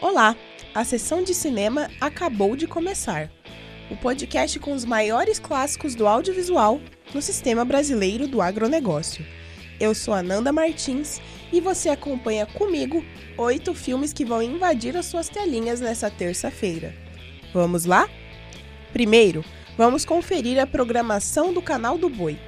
Olá, 0.00 0.36
a 0.74 0.84
sessão 0.84 1.22
de 1.22 1.34
cinema 1.34 1.90
acabou 2.00 2.54
de 2.54 2.66
começar. 2.66 3.30
O 3.90 3.96
podcast 3.96 4.58
com 4.60 4.72
os 4.72 4.84
maiores 4.84 5.38
clássicos 5.38 5.94
do 5.94 6.06
audiovisual 6.06 6.80
no 7.12 7.20
sistema 7.20 7.64
brasileiro 7.64 8.28
do 8.28 8.40
agronegócio. 8.40 9.26
Eu 9.80 9.94
sou 9.94 10.14
Ananda 10.14 10.52
Martins 10.52 11.20
e 11.52 11.60
você 11.60 11.88
acompanha 11.88 12.46
comigo 12.46 13.04
oito 13.36 13.74
filmes 13.74 14.12
que 14.12 14.24
vão 14.24 14.40
invadir 14.40 14.96
as 14.96 15.06
suas 15.06 15.28
telinhas 15.28 15.80
nessa 15.80 16.08
terça-feira. 16.08 16.94
Vamos 17.52 17.84
lá? 17.84 18.08
Primeiro, 18.92 19.44
vamos 19.76 20.04
conferir 20.04 20.60
a 20.60 20.66
programação 20.66 21.52
do 21.52 21.60
canal 21.60 21.98
do 21.98 22.08
Boi. 22.08 22.38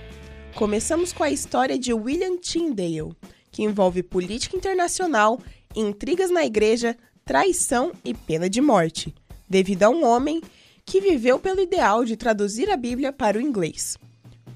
Começamos 0.56 1.12
com 1.12 1.22
a 1.22 1.28
história 1.28 1.78
de 1.78 1.92
William 1.92 2.38
Tyndale, 2.38 3.14
que 3.52 3.62
envolve 3.62 4.02
política 4.02 4.56
internacional, 4.56 5.38
intrigas 5.74 6.30
na 6.30 6.46
igreja, 6.46 6.96
traição 7.26 7.92
e 8.02 8.14
pena 8.14 8.48
de 8.48 8.62
morte, 8.62 9.14
devido 9.46 9.82
a 9.82 9.90
um 9.90 10.02
homem 10.02 10.40
que 10.82 10.98
viveu 10.98 11.38
pelo 11.38 11.60
ideal 11.60 12.06
de 12.06 12.16
traduzir 12.16 12.70
a 12.70 12.76
Bíblia 12.76 13.12
para 13.12 13.36
o 13.36 13.40
inglês. 13.40 13.98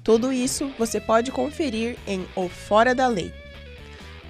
Tudo 0.03 0.33
isso 0.33 0.71
você 0.75 0.99
pode 0.99 1.31
conferir 1.31 1.99
em 2.07 2.25
O 2.35 2.49
Fora 2.49 2.95
da 2.95 3.07
Lei. 3.07 3.31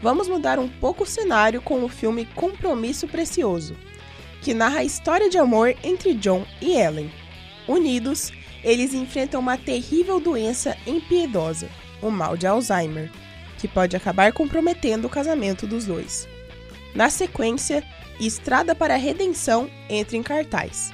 Vamos 0.02 0.28
mudar 0.28 0.60
um 0.60 0.68
pouco 0.68 1.04
o 1.06 1.08
cenário 1.08 1.62
com 1.62 1.86
o 1.86 1.88
filme 1.88 2.26
Compromisso 2.36 3.08
Precioso, 3.08 3.78
que 4.42 4.54
narra 4.54 4.80
a 4.80 4.84
história 4.84 5.30
de 5.30 5.38
amor 5.38 5.74
entre 5.86 6.16
John 6.16 6.46
e 6.62 6.74
Ellen. 6.74 7.10
Unidos, 7.66 8.30
eles 8.64 8.94
enfrentam 8.94 9.40
uma 9.40 9.58
terrível 9.58 10.20
doença 10.20 10.78
impiedosa, 10.86 11.70
o 12.02 12.10
mal 12.10 12.38
de 12.38 12.48
Alzheimer, 12.48 13.12
que 13.58 13.68
pode 13.68 13.96
acabar 13.96 14.34
comprometendo 14.34 15.06
o 15.06 15.10
casamento 15.10 15.68
dos 15.68 15.86
dois. 15.86 16.28
Na 16.96 17.10
sequência, 17.10 17.84
Estrada 18.20 18.76
para 18.76 18.94
a 18.94 18.98
Redenção 18.98 19.68
entra 19.90 20.16
em 20.16 20.22
cartaz, 20.22 20.92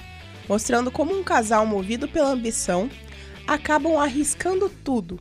mostrando 0.48 0.90
como 0.90 1.14
um 1.14 1.24
casal 1.24 1.66
movido 1.66 2.08
pela 2.08 2.30
ambição 2.30 2.90
acabam 3.46 3.98
arriscando 3.98 4.70
tudo 4.70 5.20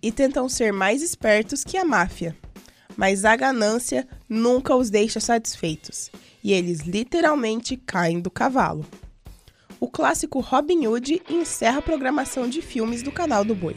e 0.00 0.12
tentam 0.12 0.48
ser 0.48 0.72
mais 0.72 1.02
espertos 1.02 1.64
que 1.64 1.76
a 1.76 1.84
máfia. 1.84 2.36
Mas 2.96 3.24
a 3.24 3.34
ganância 3.34 4.06
nunca 4.28 4.74
os 4.74 4.90
deixa 4.90 5.18
satisfeitos 5.18 6.10
e 6.42 6.52
eles 6.52 6.80
literalmente 6.80 7.76
caem 7.76 8.20
do 8.20 8.30
cavalo. 8.30 8.84
O 9.80 9.86
clássico 9.86 10.40
Robin 10.40 10.88
Hood 10.88 11.22
encerra 11.30 11.78
a 11.78 11.82
programação 11.82 12.48
de 12.48 12.60
filmes 12.60 13.00
do 13.00 13.12
canal 13.12 13.44
do 13.44 13.54
Boi 13.54 13.76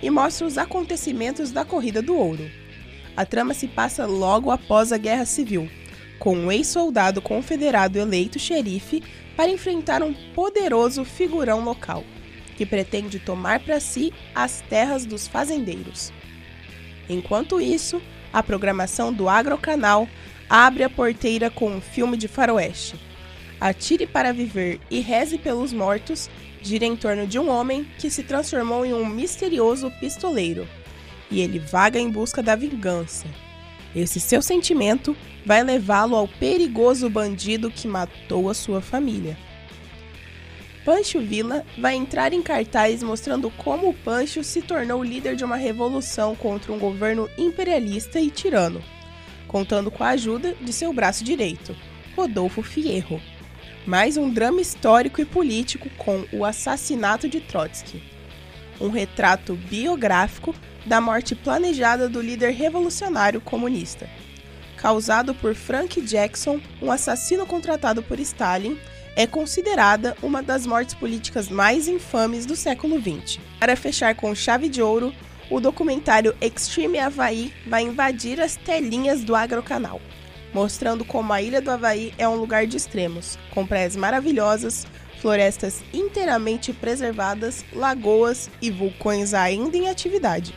e 0.00 0.08
mostra 0.10 0.46
os 0.46 0.56
acontecimentos 0.56 1.50
da 1.50 1.64
Corrida 1.64 2.00
do 2.00 2.14
Ouro. 2.14 2.48
A 3.16 3.26
trama 3.26 3.52
se 3.52 3.66
passa 3.66 4.06
logo 4.06 4.48
após 4.48 4.92
a 4.92 4.96
Guerra 4.96 5.24
Civil, 5.24 5.68
com 6.20 6.36
um 6.36 6.52
ex-soldado 6.52 7.20
confederado 7.20 7.98
eleito 7.98 8.38
xerife 8.38 9.02
para 9.36 9.50
enfrentar 9.50 10.04
um 10.04 10.14
poderoso 10.36 11.04
figurão 11.04 11.64
local, 11.64 12.04
que 12.56 12.64
pretende 12.64 13.18
tomar 13.18 13.58
para 13.58 13.80
si 13.80 14.14
as 14.32 14.60
terras 14.70 15.04
dos 15.04 15.26
fazendeiros. 15.26 16.12
Enquanto 17.08 17.60
isso, 17.60 18.00
a 18.32 18.40
programação 18.40 19.12
do 19.12 19.28
Agrocanal 19.28 20.08
abre 20.48 20.84
a 20.84 20.90
porteira 20.90 21.50
com 21.50 21.72
um 21.72 21.80
filme 21.80 22.16
de 22.16 22.28
faroeste. 22.28 23.07
Atire 23.60 24.06
para 24.06 24.32
Viver 24.32 24.80
e 24.90 25.00
Reze 25.00 25.36
pelos 25.36 25.72
Mortos 25.72 26.30
gira 26.62 26.84
em 26.84 26.96
torno 26.96 27.26
de 27.26 27.38
um 27.38 27.48
homem 27.48 27.86
que 27.98 28.10
se 28.10 28.22
transformou 28.22 28.84
em 28.84 28.92
um 28.92 29.04
misterioso 29.06 29.90
pistoleiro, 30.00 30.66
e 31.30 31.40
ele 31.40 31.58
vaga 31.58 31.98
em 31.98 32.10
busca 32.10 32.42
da 32.42 32.54
vingança. 32.54 33.26
Esse 33.94 34.20
seu 34.20 34.40
sentimento 34.42 35.16
vai 35.44 35.62
levá-lo 35.62 36.14
ao 36.14 36.28
perigoso 36.28 37.08
bandido 37.08 37.70
que 37.70 37.88
matou 37.88 38.48
a 38.48 38.54
sua 38.54 38.80
família. 38.80 39.36
Pancho 40.84 41.20
Villa 41.20 41.66
vai 41.78 41.96
entrar 41.96 42.32
em 42.32 42.42
cartaz 42.42 43.02
mostrando 43.02 43.50
como 43.50 43.92
Pancho 43.92 44.42
se 44.42 44.62
tornou 44.62 45.02
líder 45.02 45.36
de 45.36 45.44
uma 45.44 45.56
revolução 45.56 46.34
contra 46.34 46.72
um 46.72 46.78
governo 46.78 47.28
imperialista 47.36 48.20
e 48.20 48.30
tirano, 48.30 48.82
contando 49.46 49.90
com 49.90 50.04
a 50.04 50.10
ajuda 50.10 50.54
de 50.60 50.72
seu 50.72 50.92
braço 50.92 51.24
direito, 51.24 51.74
Rodolfo 52.16 52.62
Fierro. 52.62 53.20
Mais 53.88 54.18
um 54.18 54.28
drama 54.28 54.60
histórico 54.60 55.18
e 55.18 55.24
político 55.24 55.88
com 55.96 56.22
o 56.30 56.44
assassinato 56.44 57.26
de 57.26 57.40
Trotsky. 57.40 58.02
Um 58.78 58.90
retrato 58.90 59.54
biográfico 59.54 60.54
da 60.84 61.00
morte 61.00 61.34
planejada 61.34 62.06
do 62.06 62.20
líder 62.20 62.50
revolucionário 62.50 63.40
comunista 63.40 64.06
causado 64.76 65.34
por 65.34 65.54
Frank 65.54 66.02
Jackson, 66.02 66.60
um 66.82 66.92
assassino 66.92 67.46
contratado 67.46 68.02
por 68.02 68.20
Stalin, 68.20 68.78
é 69.16 69.26
considerada 69.26 70.14
uma 70.22 70.42
das 70.42 70.66
mortes 70.66 70.94
políticas 70.94 71.48
mais 71.48 71.88
infames 71.88 72.44
do 72.44 72.54
século 72.54 73.00
XX. 73.00 73.40
Para 73.58 73.74
fechar 73.74 74.14
com 74.14 74.34
chave 74.34 74.68
de 74.68 74.82
ouro, 74.82 75.14
o 75.50 75.60
documentário 75.60 76.36
Extreme 76.42 76.98
Havaí 76.98 77.54
vai 77.66 77.84
invadir 77.84 78.38
as 78.38 78.54
telinhas 78.54 79.24
do 79.24 79.34
Agrocanal, 79.34 79.98
mostrando 80.58 81.04
como 81.04 81.32
a 81.32 81.40
ilha 81.40 81.60
do 81.60 81.70
Havaí 81.70 82.12
é 82.18 82.28
um 82.28 82.34
lugar 82.34 82.66
de 82.66 82.76
extremos, 82.76 83.38
com 83.54 83.64
praias 83.64 83.94
maravilhosas, 83.94 84.88
florestas 85.20 85.84
inteiramente 85.94 86.72
preservadas, 86.72 87.64
lagoas 87.72 88.50
e 88.60 88.68
vulcões 88.68 89.34
ainda 89.34 89.76
em 89.76 89.88
atividade. 89.88 90.52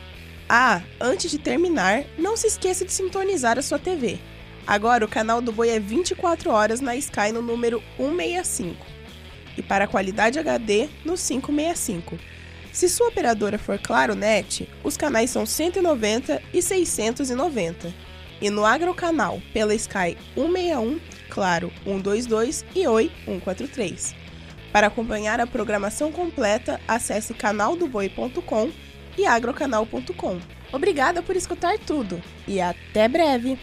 Ah, 0.48 0.82
antes 1.00 1.30
de 1.30 1.38
terminar, 1.38 2.02
não 2.18 2.36
se 2.36 2.48
esqueça 2.48 2.84
de 2.84 2.92
sintonizar 2.92 3.60
a 3.60 3.62
sua 3.62 3.78
TV. 3.78 4.18
Agora 4.66 5.04
o 5.04 5.08
canal 5.08 5.40
do 5.40 5.52
Boi 5.52 5.70
é 5.70 5.78
24 5.78 6.50
horas 6.50 6.80
na 6.80 6.96
Sky 6.96 7.30
no 7.32 7.40
número 7.40 7.80
165 7.96 8.84
e 9.56 9.62
para 9.62 9.84
a 9.84 9.88
qualidade 9.88 10.36
HD 10.36 10.88
no 11.04 11.14
565. 11.16 12.18
Se 12.72 12.88
sua 12.88 13.06
operadora 13.06 13.56
for 13.56 13.78
Claro 13.78 14.16
Net, 14.16 14.68
os 14.82 14.96
canais 14.96 15.30
são 15.30 15.46
190 15.46 16.42
e 16.52 16.60
690. 16.60 18.11
E 18.42 18.50
no 18.50 18.66
Agrocanal, 18.66 19.40
pela 19.52 19.72
Sky 19.72 20.18
161, 20.34 21.00
Claro 21.30 21.72
122 21.84 22.64
e 22.74 22.86
Oi 22.88 23.10
143. 23.24 24.16
Para 24.72 24.88
acompanhar 24.88 25.38
a 25.38 25.46
programação 25.46 26.10
completa, 26.10 26.80
acesse 26.88 27.32
canaldoboi.com 27.34 28.72
e 29.16 29.24
agrocanal.com. 29.24 30.40
Obrigada 30.72 31.22
por 31.22 31.36
escutar 31.36 31.78
tudo 31.78 32.20
e 32.48 32.60
até 32.60 33.06
breve! 33.06 33.56